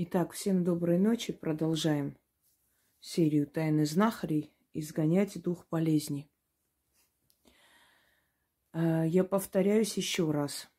[0.00, 1.32] Итак, всем доброй ночи.
[1.32, 2.16] Продолжаем
[3.00, 6.30] серию тайны знахарей «Изгонять дух болезни».
[8.70, 10.70] А, я повторяюсь еще раз.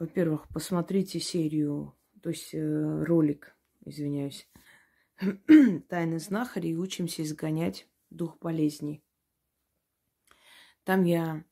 [0.00, 4.50] Во-первых, посмотрите серию, то есть э, ролик, извиняюсь,
[5.88, 6.74] «Тайны знахарей.
[6.74, 9.04] Учимся изгонять дух болезни».
[10.82, 11.44] Там я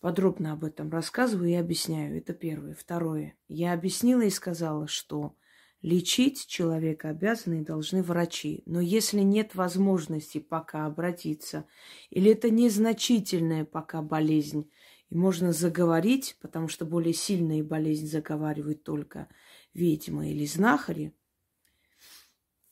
[0.00, 2.18] подробно об этом рассказываю и объясняю.
[2.18, 2.74] Это первое.
[2.74, 3.36] Второе.
[3.48, 5.36] Я объяснила и сказала, что
[5.82, 8.62] лечить человека обязаны и должны врачи.
[8.66, 11.66] Но если нет возможности пока обратиться,
[12.10, 14.70] или это незначительная пока болезнь,
[15.10, 19.28] и можно заговорить, потому что более сильные болезни заговаривают только
[19.72, 21.14] ведьмы или знахари,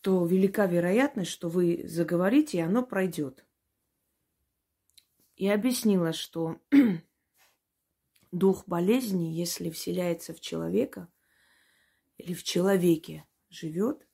[0.03, 3.45] то велика вероятность, что вы заговорите, и оно пройдет.
[5.37, 6.61] И объяснила, что
[8.39, 11.09] дух болезни, если вселяется в человека
[12.19, 14.07] или в человеке живет,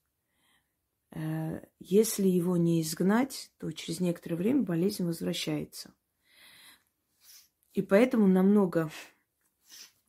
[1.10, 5.94] э, если его не изгнать, то через некоторое время болезнь возвращается.
[7.72, 8.90] И поэтому намного,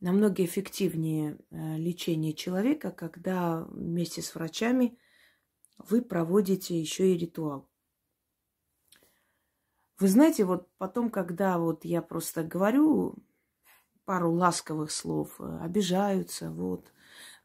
[0.00, 4.98] намного эффективнее э, лечение человека, когда вместе с врачами
[5.78, 7.68] вы проводите еще и ритуал.
[9.98, 13.16] Вы знаете, вот потом, когда вот я просто говорю
[14.04, 16.92] пару ласковых слов, э, обижаются, вот,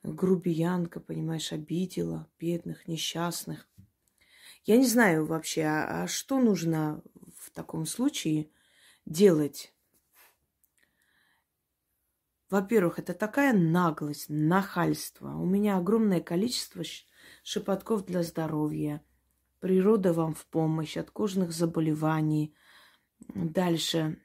[0.04, 3.68] грубиянка, понимаешь, обидела бедных, несчастных.
[4.66, 7.02] Я не знаю вообще, а, а что нужно
[7.38, 8.50] в таком случае
[9.06, 9.74] делать?
[12.50, 15.36] Во-первых, это такая наглость, нахальство.
[15.36, 16.84] У меня огромное количество
[17.44, 19.04] шепотков для здоровья.
[19.60, 22.56] Природа вам в помощь от кожных заболеваний.
[23.20, 24.20] Дальше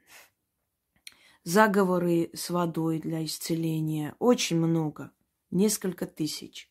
[1.45, 4.17] заговоры с водой для исцеления.
[4.19, 5.13] Очень много.
[5.51, 6.71] Несколько тысяч.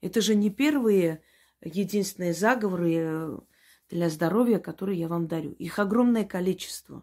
[0.00, 1.22] Это же не первые
[1.62, 3.38] единственные заговоры э,
[3.88, 5.52] для здоровья, которые я вам дарю.
[5.52, 7.02] Их огромное количество.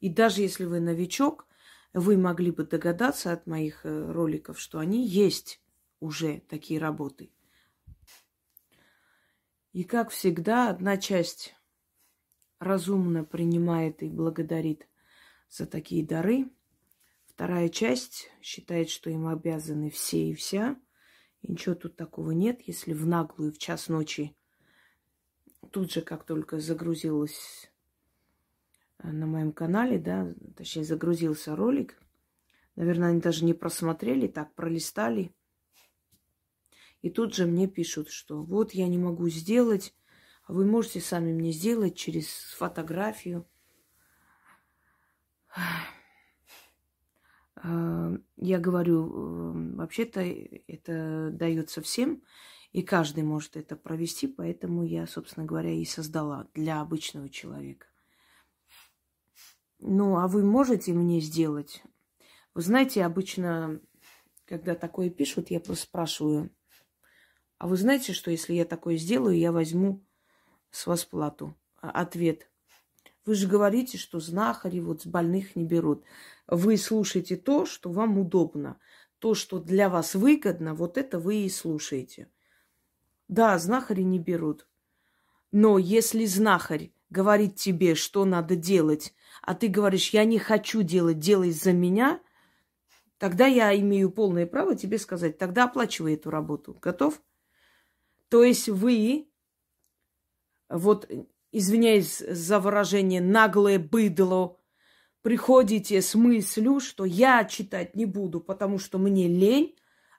[0.00, 1.46] И даже если вы новичок,
[1.92, 5.60] вы могли бы догадаться от моих э, роликов, что они есть
[6.00, 7.30] уже такие работы.
[9.72, 11.54] И как всегда, одна часть
[12.58, 14.87] разумно принимает и благодарит
[15.48, 16.50] за такие дары.
[17.26, 20.76] Вторая часть считает, что им обязаны все и вся.
[21.42, 24.34] И ничего тут такого нет, если в наглую в час ночи
[25.70, 27.70] тут же, как только загрузилась
[28.98, 32.00] э, на моем канале, да, точнее, загрузился ролик,
[32.76, 35.32] наверное, они даже не просмотрели, так пролистали.
[37.02, 39.94] И тут же мне пишут, что вот я не могу сделать,
[40.44, 42.26] а вы можете сами мне сделать через
[42.56, 43.46] фотографию.
[48.40, 52.22] Я говорю, вообще-то это дается всем,
[52.72, 57.86] и каждый может это провести, поэтому я, собственно говоря, и создала для обычного человека.
[59.80, 61.82] Ну, а вы можете мне сделать?
[62.54, 63.80] Вы знаете, обычно,
[64.44, 66.50] когда такое пишут, я просто спрашиваю,
[67.58, 70.04] а вы знаете, что если я такое сделаю, я возьму
[70.70, 71.56] с вас плату?
[71.80, 72.47] А, ответ.
[73.24, 76.04] Вы же говорите, что знахари вот с больных не берут.
[76.46, 78.78] Вы слушаете то, что вам удобно.
[79.18, 82.30] То, что для вас выгодно, вот это вы и слушаете.
[83.26, 84.66] Да, знахари не берут.
[85.50, 91.18] Но если знахарь говорит тебе, что надо делать, а ты говоришь, я не хочу делать,
[91.18, 92.20] делай за меня,
[93.18, 96.78] тогда я имею полное право тебе сказать, тогда оплачивай эту работу.
[96.80, 97.20] Готов?
[98.28, 99.28] То есть вы
[100.68, 101.10] вот
[101.52, 104.58] извиняюсь за выражение, наглое быдло,
[105.22, 109.76] приходите с мыслью, что я читать не буду, потому что мне лень,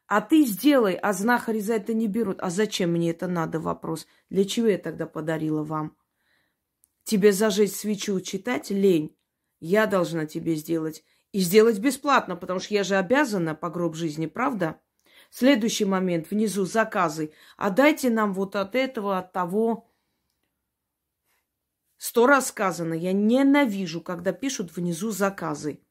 [0.09, 2.39] а ты сделай, а знахари за это не берут.
[2.41, 3.59] А зачем мне это надо?
[3.59, 4.07] Вопрос.
[4.31, 5.95] Для чего я тогда подарила вам?
[7.03, 9.15] Тебе зажечь свечу читать лень.
[9.59, 11.03] Я должна тебе сделать.
[11.31, 14.81] И сделать бесплатно, потому что я же обязана по гроб жизни, правда?
[15.29, 16.31] Следующий момент.
[16.31, 17.31] Внизу заказы.
[17.55, 19.88] А дайте нам вот от этого, от того.
[21.99, 25.81] Сто раз сказано, я ненавижу, когда пишут внизу заказы.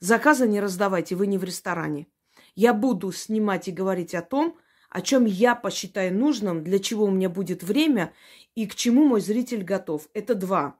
[0.00, 2.08] Заказы не раздавайте, вы не в ресторане.
[2.56, 4.58] Я буду снимать и говорить о том,
[4.90, 8.12] о чем я посчитаю нужным, для чего у меня будет время
[8.56, 10.08] и к чему мой зритель готов.
[10.12, 10.76] Это два.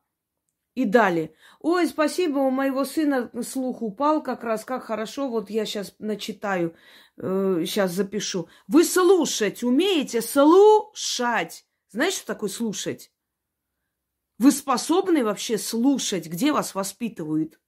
[0.75, 1.35] И далее.
[1.61, 6.75] Ой, спасибо, у моего сына слух упал как раз, как хорошо, вот я сейчас начитаю,
[7.17, 8.49] э, сейчас запишу.
[8.67, 10.21] Вы слушать умеете?
[10.21, 11.65] Слушать.
[11.91, 13.13] Знаешь, что такое слушать?
[14.39, 17.59] Вы способны вообще слушать, где вас воспитывают?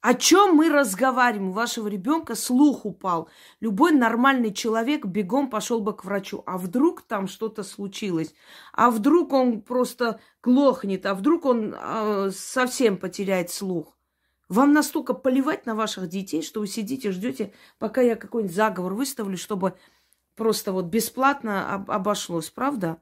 [0.00, 1.50] О чем мы разговариваем?
[1.50, 3.28] У вашего ребенка слух упал.
[3.60, 6.42] Любой нормальный человек бегом пошел бы к врачу.
[6.46, 8.34] А вдруг там что-то случилось?
[8.72, 11.04] А вдруг он просто глохнет?
[11.04, 13.94] А вдруг он э, совсем потеряет слух?
[14.48, 19.36] Вам настолько поливать на ваших детей, что вы сидите, ждете, пока я какой-нибудь заговор выставлю,
[19.36, 19.74] чтобы
[20.34, 23.00] просто вот бесплатно об- обошлось, правда?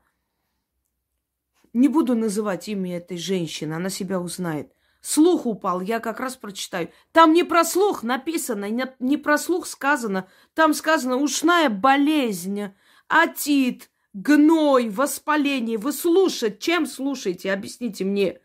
[1.78, 4.72] Не буду называть имя этой женщины, она себя узнает.
[5.00, 6.90] Слух упал, я как раз прочитаю.
[7.12, 10.28] Там не про слух написано, не, про слух сказано.
[10.54, 12.74] Там сказано ушная болезнь,
[13.08, 15.78] атит, гной, воспаление.
[15.78, 17.52] Вы слушать, чем слушаете?
[17.52, 18.40] Объясните мне.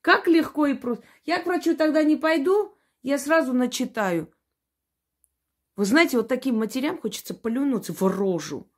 [0.00, 1.04] Как легко и просто.
[1.24, 4.34] Я к врачу тогда не пойду, я сразу начитаю.
[5.76, 8.68] Вы знаете, вот таким матерям хочется полюнуться в рожу.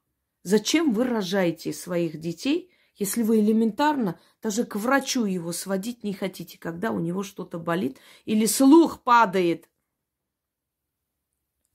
[0.43, 6.59] Зачем вы рожаете своих детей, если вы элементарно даже к врачу его сводить не хотите,
[6.59, 9.69] когда у него что-то болит или слух падает.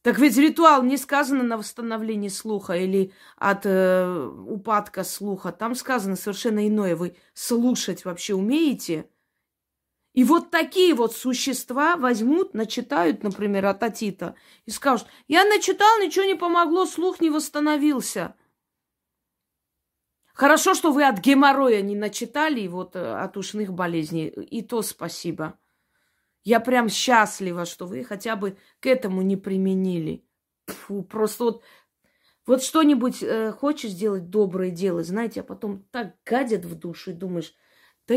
[0.01, 5.51] Так ведь ритуал не сказано на восстановление слуха или от э, упадка слуха.
[5.51, 6.95] Там сказано совершенно иное.
[6.95, 9.10] Вы слушать вообще умеете?
[10.13, 14.36] И вот такие вот существа возьмут, начитают, например, от Атита
[14.66, 18.36] и скажут, я начитал, ничего не помогло, слух не восстановился.
[20.39, 24.30] Хорошо, что вы от геморроя не начитали, вот э, от ушных болезней.
[24.30, 25.59] И то спасибо.
[26.45, 30.24] Я прям счастлива, что вы хотя бы к этому не применили.
[30.68, 31.63] Фу, просто вот,
[32.45, 37.15] вот что-нибудь э, хочешь сделать доброе дело, знаете, а потом так гадят в душу и
[37.15, 37.53] думаешь,
[38.07, 38.15] да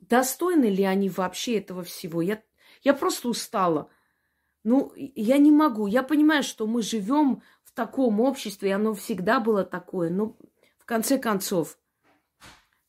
[0.00, 2.22] достойны ли они вообще этого всего?
[2.22, 2.42] Я,
[2.82, 3.90] я просто устала.
[4.64, 5.86] Ну, я не могу.
[5.86, 10.08] Я понимаю, что мы живем в таком обществе, и оно всегда было такое.
[10.08, 10.38] Но
[10.82, 11.78] в конце концов,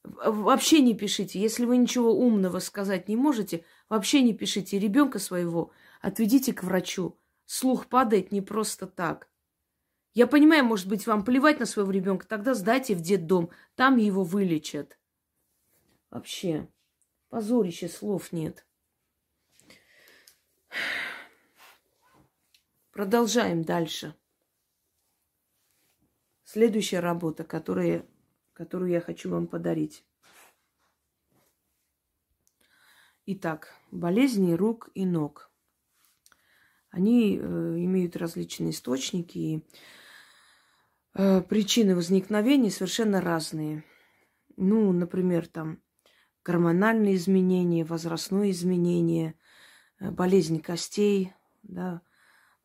[0.03, 1.39] вообще не пишите.
[1.39, 4.79] Если вы ничего умного сказать не можете, вообще не пишите.
[4.79, 7.19] Ребенка своего отведите к врачу.
[7.45, 9.29] Слух падает не просто так.
[10.15, 14.23] Я понимаю, может быть, вам плевать на своего ребенка, тогда сдайте в детдом, там его
[14.23, 14.97] вылечат.
[16.09, 16.67] Вообще,
[17.29, 18.65] позорище слов нет.
[22.91, 24.15] Продолжаем дальше.
[26.53, 28.05] Следующая работа, которая,
[28.53, 30.05] которую я хочу вам подарить.
[33.25, 35.49] Итак, болезни рук и ног.
[36.91, 39.65] Они э, имеют различные источники, и
[41.15, 43.83] э, причины возникновения совершенно разные.
[44.55, 45.81] Ну, например, там
[46.45, 49.33] гормональные изменения, возрастное изменение,
[49.99, 51.33] э, болезнь костей,
[51.63, 52.03] да,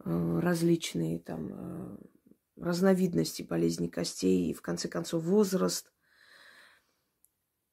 [0.05, 1.97] э, различные там э,
[2.61, 5.93] разновидности болезней костей и, в конце концов, возраст,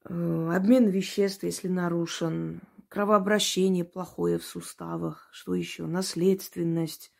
[0.04, 7.12] э, обмен веществ, если нарушен, кровообращение плохое в суставах, что еще, наследственность,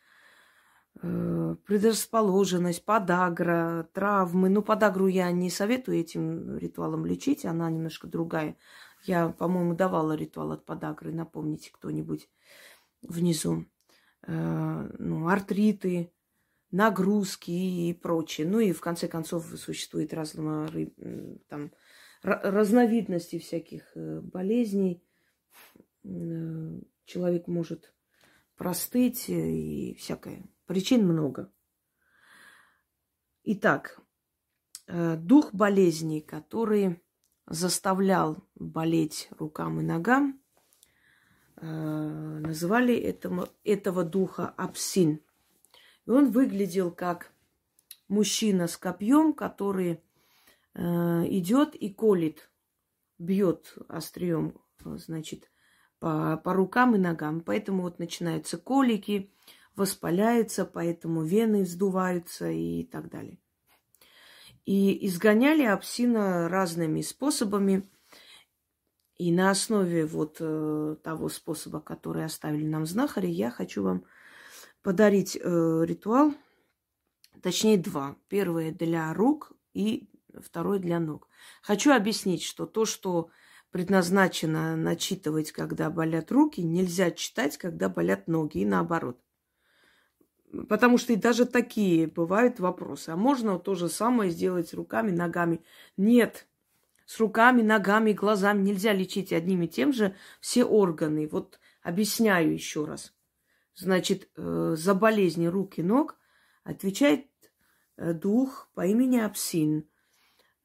[1.01, 4.49] э, предрасположенность, подагра, травмы.
[4.49, 8.57] Ну, подагру я не советую этим ритуалом лечить, она немножко другая.
[9.03, 12.29] Я, по-моему, давала ритуал от подагры, напомните кто-нибудь
[13.01, 13.65] внизу.
[14.25, 16.11] Э, ну, артриты,
[16.71, 18.47] нагрузки и прочее.
[18.47, 20.69] Ну и в конце концов существует разного,
[21.47, 21.71] там,
[22.21, 25.03] разновидности всяких э, болезней.
[26.03, 27.93] Э, человек может
[28.55, 30.43] простыть и всякое.
[30.65, 31.53] Причин много.
[33.43, 34.01] Итак,
[34.87, 37.01] э, дух болезней, который
[37.45, 40.41] заставлял болеть рукам и ногам,
[41.59, 45.21] называли этого, этого духа апсин–
[46.07, 47.33] и он выглядел как
[48.07, 50.01] мужчина с копьем, который
[50.73, 50.81] э,
[51.27, 52.49] идет и колет,
[53.19, 55.51] бьет острием, значит,
[55.99, 57.41] по, по рукам и ногам.
[57.41, 59.33] Поэтому вот начинаются колики,
[59.75, 63.37] воспаляются, поэтому вены вздуваются и так далее.
[64.65, 67.89] И изгоняли апсина разными способами.
[69.17, 74.05] И на основе вот э, того способа, который оставили нам знахари, я хочу вам
[74.87, 76.33] подарить э, ритуал,
[77.41, 78.15] точнее два.
[78.29, 80.07] Первое для рук и
[80.39, 81.27] второй для ног.
[81.61, 83.29] Хочу объяснить, что то, что
[83.71, 89.19] предназначено начитывать, когда болят руки, нельзя читать, когда болят ноги, и наоборот.
[90.69, 93.09] Потому что и даже такие бывают вопросы.
[93.09, 95.59] А можно то же самое сделать руками, ногами?
[95.97, 96.47] Нет.
[97.05, 101.27] С руками, ногами, глазами нельзя лечить одним и тем же все органы.
[101.29, 103.16] Вот объясняю еще раз.
[103.77, 106.17] Значит, э, за болезни рук и ног
[106.63, 107.27] отвечает
[107.95, 109.87] э, дух по имени Апсин,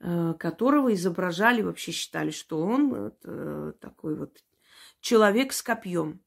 [0.00, 3.12] э, которого изображали, вообще считали, что он
[3.80, 4.42] такой вот
[5.00, 6.24] человек с копьем.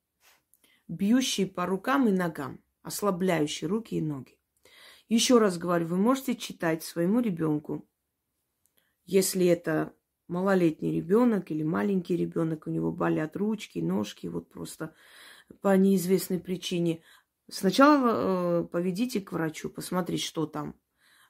[0.87, 4.37] бьющий по рукам и ногам, ослабляющий руки и ноги.
[5.09, 7.89] Еще раз говорю, вы можете читать своему ребенку,
[9.05, 9.95] если это
[10.27, 14.93] малолетний ребенок или маленький ребенок, у него болят ручки, ножки, вот просто
[15.61, 17.01] по неизвестной причине.
[17.49, 20.75] Сначала э, поведите к врачу, посмотреть, что там.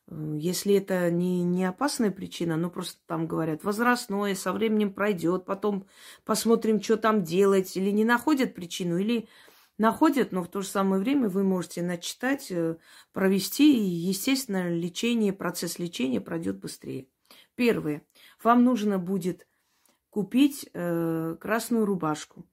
[0.08, 5.46] Э, если это не, не опасная причина, ну просто там говорят возрастное, со временем пройдет,
[5.46, 5.88] потом
[6.24, 9.28] посмотрим, что там делать, или не находят причину, или
[9.78, 12.78] находят, но в то же самое время вы можете начитать, э,
[13.12, 17.08] провести, и, естественно, лечение, процесс лечения пройдет быстрее.
[17.56, 18.06] Первое.
[18.44, 19.48] Вам нужно будет
[20.10, 22.46] купить э, красную рубашку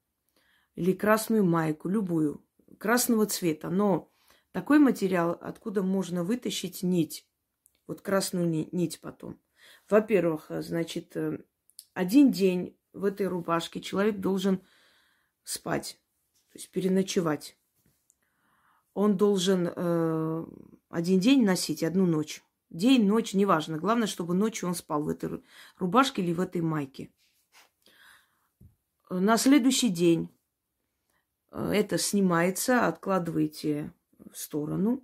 [0.75, 2.43] или красную майку, любую,
[2.77, 3.69] красного цвета.
[3.69, 4.11] Но
[4.51, 7.27] такой материал, откуда можно вытащить нить,
[7.87, 9.39] вот красную нить потом.
[9.89, 11.39] Во-первых, э, значит, э,
[11.93, 14.61] один день в этой рубашке человек должен
[15.43, 15.99] спать,
[16.51, 17.57] то есть переночевать.
[18.93, 20.45] Он должен э,
[20.89, 22.43] один день носить, одну ночь.
[22.69, 23.77] День, ночь, неважно.
[23.77, 25.43] Главное, чтобы ночью он спал в этой
[25.77, 27.11] рубашке или в этой майке.
[29.09, 30.32] На следующий день э,
[31.53, 33.93] это снимается, откладываете
[34.31, 35.03] в сторону.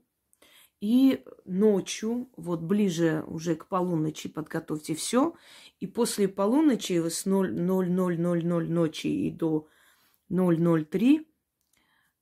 [0.81, 5.35] И ночью, вот ближе уже к полуночи подготовьте все.
[5.79, 9.67] И после полуночи с 0000 ночи и до
[10.29, 11.27] 003,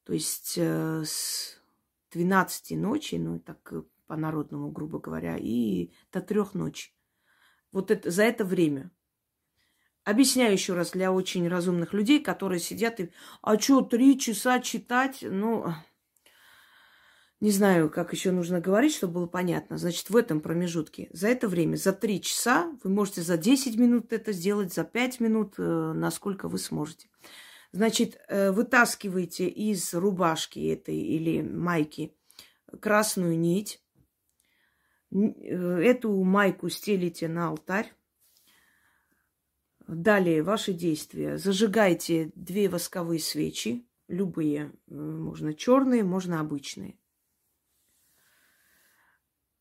[0.03, 1.61] то есть э, с
[2.11, 3.73] 12 ночи, ну так
[4.07, 6.91] по-народному, грубо говоря, и до трех ночи.
[7.71, 8.89] Вот это, за это время.
[10.07, 13.11] Объясняю еще раз для очень разумных людей, которые сидят и...
[13.41, 15.17] А что, три часа читать?
[15.21, 15.65] Ну,
[17.41, 19.77] не знаю, как еще нужно говорить, чтобы было понятно.
[19.77, 24.13] Значит, в этом промежутке, за это время, за три часа, вы можете за 10 минут
[24.13, 27.09] это сделать, за 5 минут, э, насколько вы сможете.
[27.73, 32.15] Значит, э, вытаскиваете из рубашки этой или майки
[32.79, 33.81] красную нить,
[35.11, 37.93] Э, эту майку стелите на алтарь.
[39.87, 41.37] Далее ваши действия.
[41.37, 46.99] Зажигайте две восковые свечи, любые, можно черные, можно обычные.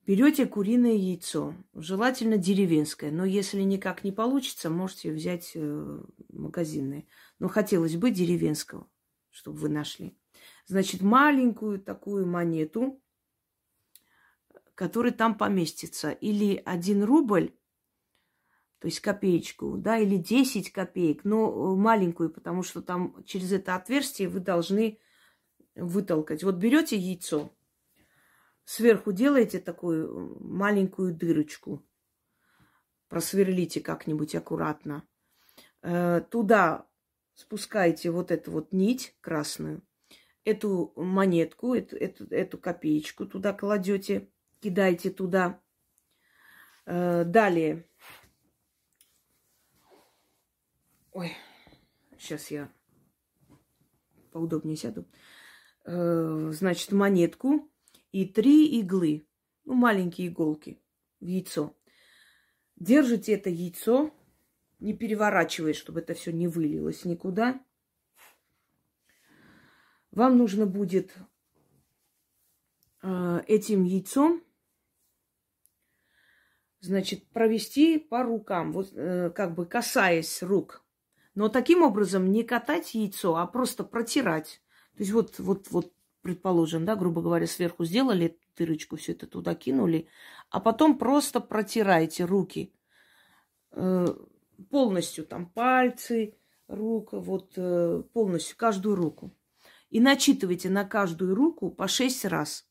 [0.04, 7.06] Берете куриное яйцо, желательно деревенское, но если никак не получится, можете взять э, магазинное.
[7.40, 8.88] Но хотелось бы деревенского,
[9.30, 10.16] чтобы вы нашли.
[10.66, 13.00] Значит, маленькую такую монету
[14.76, 16.10] который там поместится.
[16.12, 17.52] Или один рубль,
[18.86, 23.74] то есть копеечку, да, или 10 копеек, но э, маленькую, потому что там через это
[23.74, 25.00] отверстие вы должны
[25.74, 26.44] вытолкать.
[26.44, 27.52] Вот берете яйцо,
[28.62, 31.84] сверху делаете такую э, маленькую дырочку,
[33.08, 35.02] просверлите как-нибудь аккуратно.
[35.82, 36.86] Э, туда
[37.34, 39.82] спускаете вот эту вот нить красную,
[40.44, 45.60] эту монетку, эту, эту, эту копеечку туда кладете, кидайте туда.
[46.84, 47.84] Далее.
[51.16, 51.34] Ой,
[52.18, 52.70] сейчас я
[54.32, 55.08] поудобнее сяду.
[55.86, 57.72] Э, значит, монетку
[58.12, 59.26] и три иглы,
[59.64, 60.78] ну, маленькие иголки
[61.20, 61.74] в яйцо.
[62.76, 64.14] Держите это яйцо,
[64.78, 67.64] не переворачивая, чтобы это все не вылилось никуда.
[70.10, 71.14] Вам нужно будет
[73.02, 74.44] э, этим яйцом
[76.80, 80.85] значит, провести по рукам, вот э, как бы касаясь рук.
[81.36, 84.60] Но таким образом не катать яйцо, а просто протирать.
[84.96, 89.54] То есть вот, вот, вот, предположим, да, грубо говоря, сверху сделали дырочку, все это туда
[89.54, 90.08] кинули,
[90.50, 92.74] а потом просто протирайте руки
[93.70, 94.06] э,
[94.70, 96.34] полностью, там пальцы,
[96.66, 99.30] рук, вот э, полностью каждую руку.
[99.90, 102.68] И начитывайте на каждую руку по шесть раз.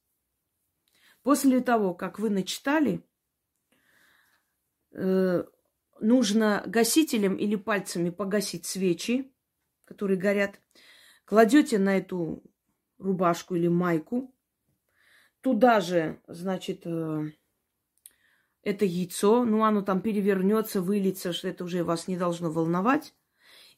[1.23, 3.05] После того, как вы начитали,
[4.97, 5.43] Э,
[6.05, 9.31] нужно гасителем или пальцами погасить свечи,
[9.85, 10.61] которые горят.
[11.25, 12.43] Кладете на эту
[12.97, 14.33] рубашку или майку.
[15.41, 17.31] Туда же, значит, э,
[18.61, 19.45] это яйцо.
[19.45, 23.13] Ну, оно там перевернется, выльется, что это уже вас не должно волновать.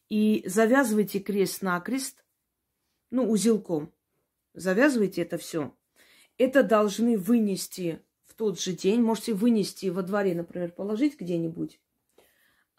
[0.10, 2.24] И завязывайте крест-накрест,
[3.12, 3.94] ну, узелком.
[4.54, 5.76] Завязывайте это все.
[6.38, 8.02] Это должны вынести
[8.38, 9.02] тот же день.
[9.02, 11.82] Можете вынести во дворе, например, положить где-нибудь,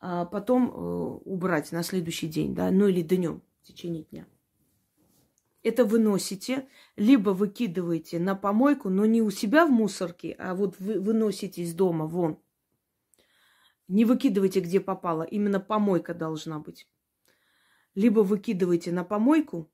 [0.01, 0.75] а потом э,
[1.25, 4.27] убрать на следующий день, да, ну или днем в течение дня.
[5.63, 11.01] Это выносите, либо выкидываете на помойку, но не у себя в мусорке, а вот вы
[11.01, 12.39] выносите из дома вон.
[13.89, 15.23] Не выкидывайте, где попало.
[15.23, 16.87] Именно помойка должна быть.
[17.95, 19.69] Либо выкидывайте на помойку,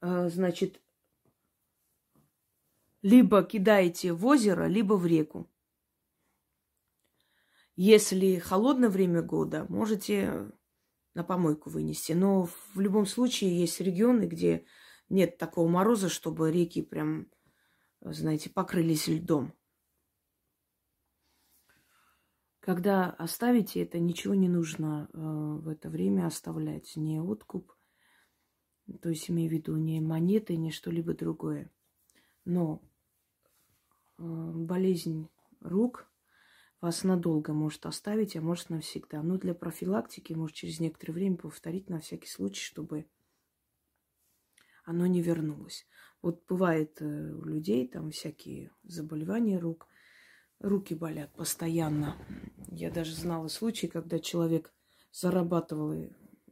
[0.00, 0.80] э, значит,
[3.02, 5.48] либо кидаете в озеро, либо в реку.
[7.76, 10.50] Если холодное время года, можете
[11.12, 12.12] на помойку вынести.
[12.12, 14.64] Но в любом случае есть регионы, где
[15.10, 17.30] нет такого мороза, чтобы реки прям,
[18.00, 19.52] знаете, покрылись льдом.
[22.60, 26.96] Когда оставите это, ничего не нужно э, в это время оставлять.
[26.96, 27.72] Не откуп,
[29.00, 31.70] то есть имею в виду не монеты, не что-либо другое.
[32.44, 32.82] Но
[34.18, 35.28] э, болезнь
[35.60, 36.10] рук
[36.80, 39.22] вас надолго может оставить, а может навсегда.
[39.22, 43.06] Но для профилактики может через некоторое время повторить на всякий случай, чтобы
[44.84, 45.86] оно не вернулось.
[46.22, 49.86] Вот бывает э, у людей там всякие заболевания рук,
[50.60, 52.16] руки болят постоянно.
[52.68, 54.72] Я даже знала случаи, когда человек
[55.12, 56.10] зарабатывал и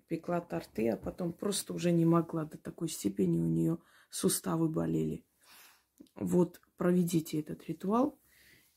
[0.08, 3.78] пекла торты, а потом просто уже не могла до такой степени у нее
[4.10, 5.24] суставы болели.
[6.14, 8.18] Вот проведите этот ритуал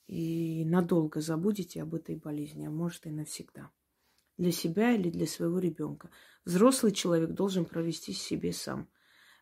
[0.08, 3.72] и надолго забудете об этой болезни, а может и навсегда.
[4.38, 6.10] Для себя или для своего ребенка.
[6.46, 8.88] Взрослый человек должен провести себе сам.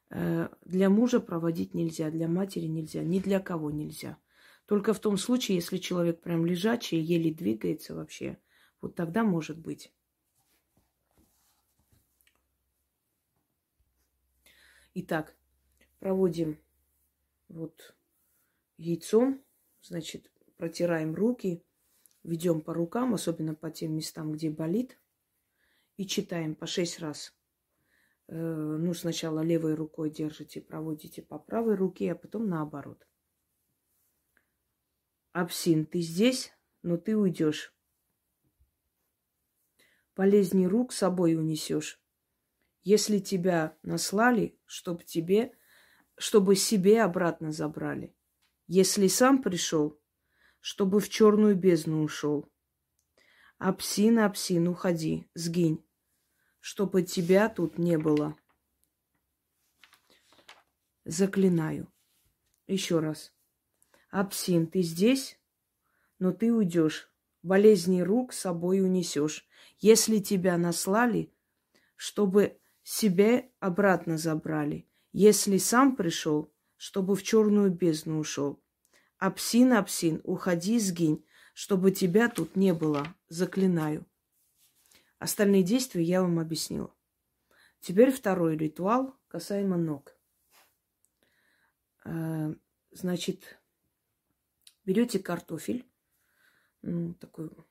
[0.10, 4.18] Э, для мужа проводить нельзя, для матери нельзя, ни для кого нельзя.
[4.66, 8.40] Только в том случае, если человек прям лежачий, еле двигается вообще,
[8.82, 9.92] вот тогда может быть.
[14.96, 15.36] Итак,
[16.00, 16.58] проводим
[17.50, 17.96] вот
[18.78, 19.44] яйцом,
[19.82, 21.64] значит, протираем руки,
[22.24, 25.00] ведем по рукам, особенно по тем местам, где болит,
[25.98, 27.34] и читаем по шесть раз.
[28.28, 33.08] Э, ну, сначала левой рукой держите, проводите по правой руке, а потом наоборот.
[35.32, 37.74] Апсин, ты здесь, но ты уйдешь.
[40.16, 42.02] Болезни рук с собой унесешь.
[42.84, 45.58] Если тебя наслали, чтобы тебе,
[46.18, 48.16] чтобы себе обратно забрали.
[48.68, 50.00] Если сам пришел,
[50.66, 52.52] чтобы в черную бездну ушел.
[53.60, 55.86] Апсин, апсин, уходи, сгинь,
[56.60, 58.36] чтобы тебя тут не было.
[61.04, 61.94] Заклинаю.
[62.66, 63.32] Еще раз.
[64.10, 65.40] Апсин, ты здесь,
[66.18, 67.14] но ты уйдешь.
[67.44, 69.48] Болезни рук с собой унесешь.
[69.78, 71.32] Если тебя наслали,
[71.96, 74.90] чтобы себе обратно забрали.
[75.12, 78.65] Если сам пришел, чтобы в черную бездну ушел.
[79.26, 83.16] Апсин, апсин, уходи, сгинь, чтобы тебя тут не было.
[83.28, 84.06] Заклинаю.
[85.18, 86.94] Остальные действия я вам объяснила.
[87.80, 90.16] Теперь второй ритуал касаемо ног.
[92.04, 92.54] Э,
[92.92, 93.58] значит,
[94.86, 95.90] Берете картофель,
[97.20, 97.66] такую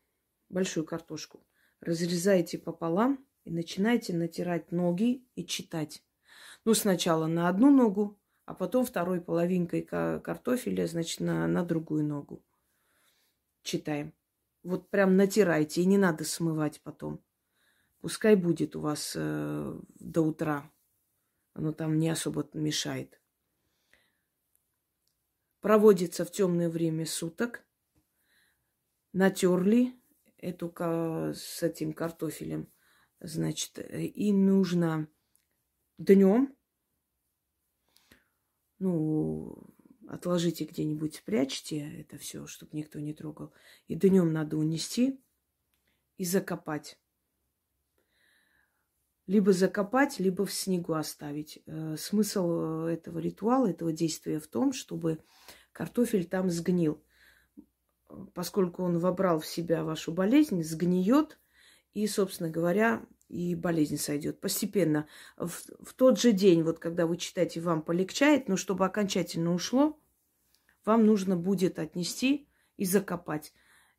[0.49, 1.47] большую картошку,
[1.79, 6.03] разрезаете пополам и начинаете натирать ноги и читать.
[6.65, 12.43] Ну, сначала на одну ногу, а потом второй половинкой картофеля, значит, на, на другую ногу.
[13.63, 14.13] Читаем.
[14.63, 17.23] Вот прям натирайте, и не надо смывать потом.
[18.01, 20.71] Пускай будет у вас э, до утра.
[21.55, 23.21] Оно там не особо мешает
[25.65, 27.65] проводится в темное время суток.
[29.15, 29.95] Натерли
[30.37, 30.71] эту
[31.35, 32.71] с этим картофелем,
[33.21, 35.09] значит, и нужно
[35.97, 36.55] днем,
[38.79, 39.57] ну,
[40.09, 43.53] отложите где-нибудь, спрячьте это все, чтобы никто не трогал.
[43.89, 45.21] И днем надо унести
[46.17, 46.99] и закопать.
[49.27, 51.63] Либо закопать, либо в снегу оставить.
[51.67, 55.19] Э, смысл этого ритуала, этого действия в том, чтобы
[55.73, 57.03] картофель там сгнил.
[58.35, 61.39] Поскольку он вобрал в себя вашу болезнь, сгниет,
[61.95, 65.07] и, собственно говоря, и болезнь сойдет постепенно.
[65.37, 69.99] В, в тот же день, вот когда вы читаете, вам полегчает, но чтобы окончательно ушло,
[70.85, 73.53] вам нужно будет отнести и закопать.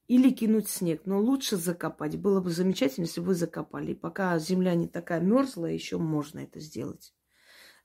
[0.07, 1.01] Или кинуть снег.
[1.05, 2.17] Но лучше закопать.
[2.17, 3.93] Было бы замечательно, если бы вы закопали.
[3.93, 7.13] пока земля не такая мерзлая, еще можно это сделать.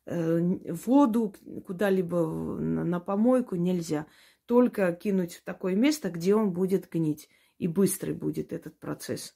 [0.05, 0.39] Э,
[0.73, 1.35] воду
[1.67, 2.27] куда-либо
[2.59, 4.07] на помойку нельзя.
[4.45, 7.29] Только кинуть в такое место, где он будет гнить.
[7.57, 9.35] И быстрый будет этот процесс.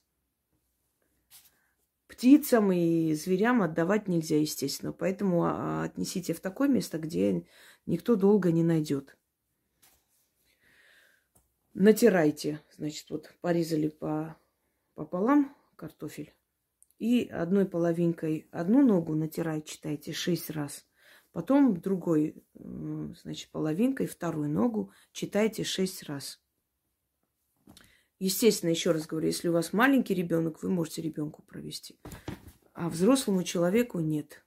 [2.07, 4.93] Птицам и зверям отдавать нельзя, естественно.
[4.93, 7.45] Поэтому а, отнесите в такое место, где
[7.85, 9.17] никто долго не найдет.
[11.73, 12.61] Натирайте.
[12.77, 14.37] Значит, вот порезали по,
[14.93, 16.33] пополам картофель.
[16.99, 20.85] И одной половинкой одну ногу натирать, читайте, шесть раз.
[21.33, 26.39] Потом другой, значит, половинкой вторую ногу читайте шесть раз.
[28.19, 31.99] Естественно, еще раз говорю, если у вас маленький ребенок, вы можете ребенку провести.
[32.73, 34.45] А взрослому человеку нет.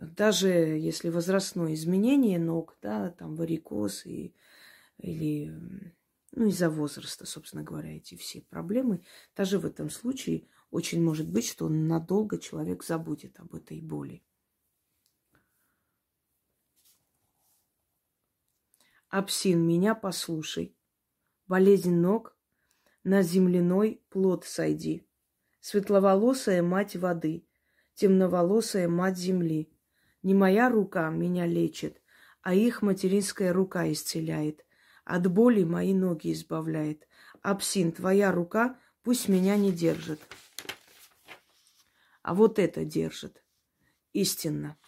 [0.00, 4.34] даже если возрастное изменение ног, да, там варикоз и,
[4.98, 5.52] или
[6.32, 9.04] ну, из-за возраста, собственно говоря, эти все проблемы,
[9.36, 14.22] даже в этом случае очень может быть, что надолго человек забудет об этой боли.
[19.08, 20.76] Апсин, меня послушай.
[21.50, 22.36] Болезнь ног,
[23.02, 25.04] на земляной плод сойди.
[25.58, 27.44] Светловолосая мать воды,
[27.94, 29.68] темноволосая мать земли.
[30.22, 32.00] Не моя рука меня лечит,
[32.42, 34.64] а их материнская рука исцеляет.
[35.04, 37.08] От боли мои ноги избавляет.
[37.42, 40.20] Апсин, твоя рука пусть меня не держит.
[42.22, 43.42] А вот это держит.
[44.12, 44.78] Истинно.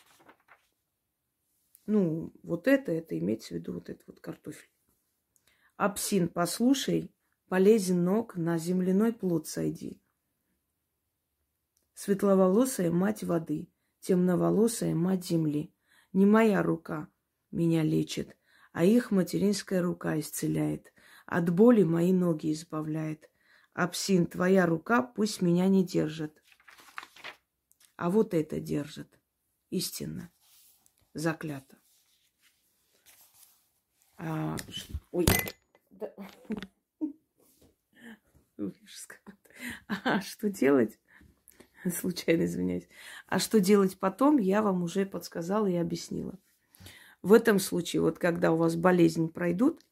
[1.86, 4.71] Ну, вот это, это имеется в виду вот этот вот картофель.
[5.84, 7.12] Апсин, послушай,
[7.48, 10.00] полезен ног, на земляной плод сойди.
[11.92, 13.68] Светловолосая мать воды,
[13.98, 15.74] темноволосая мать земли.
[16.12, 17.08] Не моя рука
[17.50, 18.36] меня лечит,
[18.70, 20.92] а их материнская рука исцеляет.
[21.26, 23.28] От боли мои ноги избавляет.
[23.74, 26.40] Апсин, твоя рука пусть меня не держит.
[27.96, 29.18] А вот это держит.
[29.70, 30.30] Истинно
[31.12, 31.76] заклято.
[34.16, 34.56] А,
[35.10, 35.26] ой,
[36.02, 36.14] да.
[40.04, 40.98] А что делать?
[41.90, 42.88] Случайно извиняюсь.
[43.26, 46.38] А что делать потом, я вам уже подсказала и объяснила.
[47.22, 49.84] В этом случае, вот когда у вас болезнь пройдут,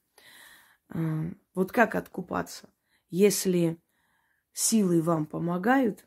[0.88, 2.68] а, вот как откупаться?
[3.09, 3.81] Если
[4.53, 6.07] силы вам помогают,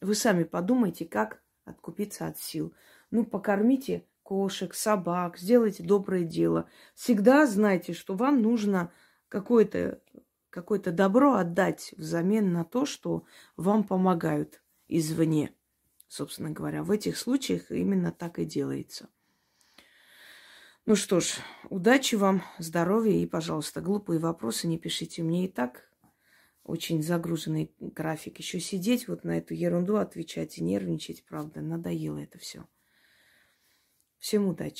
[0.00, 2.74] вы сами подумайте, как откупиться от сил.
[3.10, 6.68] Ну, покормите кошек, собак, сделайте доброе дело.
[6.94, 8.92] Всегда знайте, что вам нужно
[9.30, 10.02] какое-то
[10.50, 13.24] какое добро отдать взамен на то, что
[13.56, 15.54] вам помогают извне.
[16.08, 19.08] Собственно говоря, в этих случаях именно так и делается.
[20.86, 21.36] Ну что ж,
[21.68, 25.22] удачи вам, здоровья и, пожалуйста, глупые вопросы не пишите.
[25.22, 25.88] Мне и так
[26.64, 28.38] очень загруженный график.
[28.38, 32.66] Еще сидеть вот на эту ерунду, отвечать и нервничать, правда, надоело это все.
[34.18, 34.78] Всем удачи!